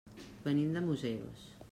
Venim 0.45 0.71
de 0.77 0.83
Museros. 0.87 1.47